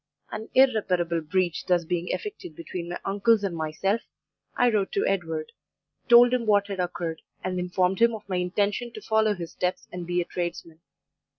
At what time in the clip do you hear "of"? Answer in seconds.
8.15-8.27